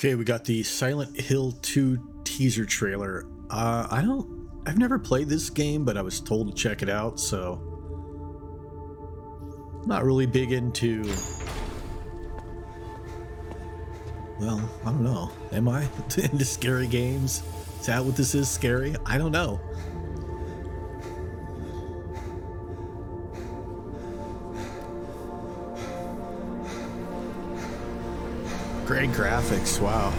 [0.00, 3.26] Okay, we got the Silent Hill 2 teaser trailer.
[3.50, 6.88] Uh, I don't, I've never played this game, but I was told to check it
[6.88, 7.60] out, so.
[9.84, 11.02] Not really big into.
[14.38, 15.30] Well, I don't know.
[15.52, 15.86] Am I
[16.16, 17.42] into scary games?
[17.78, 18.48] Is that what this is?
[18.48, 18.96] Scary?
[19.04, 19.60] I don't know.
[28.90, 30.12] Great graphics, wow.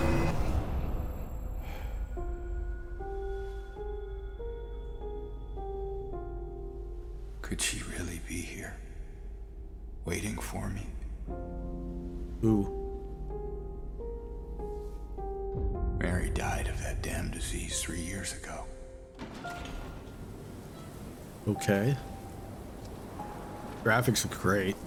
[7.42, 8.78] Could she really be here?
[10.05, 10.88] Waiting for me?
[12.40, 12.72] Who?
[16.00, 18.64] Mary died of that damn disease three years ago.
[21.45, 21.98] Okay.
[23.84, 24.78] Graphics look great.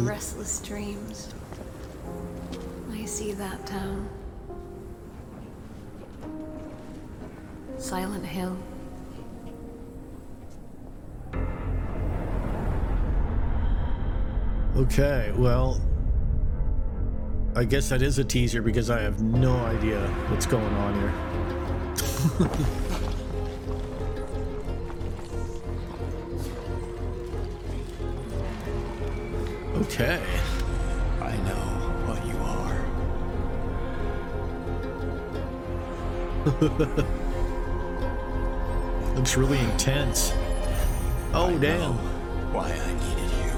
[0.00, 1.32] Restless dreams,
[2.92, 4.08] I see that town.
[7.78, 8.56] Silent Hill.
[14.76, 15.80] Okay, well,
[17.56, 22.78] I guess that is a teaser because I have no idea what's going on here.
[29.82, 30.20] okay.
[31.20, 31.64] I know
[32.06, 32.78] what you are.
[39.16, 40.32] Looks really intense.
[41.34, 41.92] Oh, I damn.
[42.52, 43.52] why I needed you.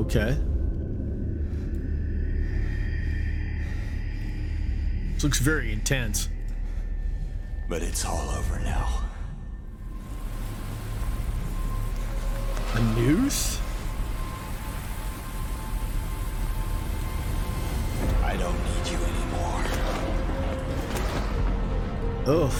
[0.00, 0.36] Okay.
[5.14, 6.28] This looks very intense.
[7.68, 9.02] But it's all over now.
[12.74, 13.60] A noose?
[18.22, 19.64] I don't need you anymore.
[22.26, 22.52] Ugh.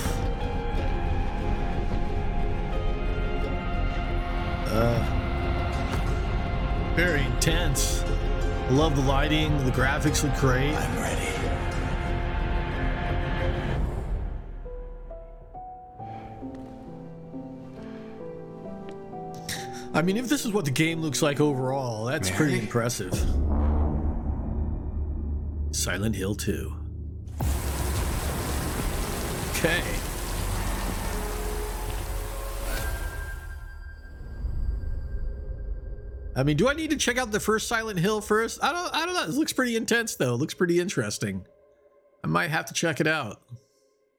[4.68, 5.00] Uh,
[6.94, 8.04] very intense.
[8.70, 9.56] Love the lighting.
[9.64, 10.74] The graphics look great.
[10.74, 11.28] I'm ready.
[19.94, 23.12] I mean, if this is what the game looks like overall, that's pretty impressive.
[25.70, 26.74] Silent Hill 2.
[29.50, 29.82] Okay.
[36.34, 38.58] I mean, do I need to check out the first Silent Hill first?
[38.62, 39.24] I don't I don't know.
[39.24, 40.34] It looks pretty intense though.
[40.34, 41.46] It looks pretty interesting.
[42.24, 43.42] I might have to check it out.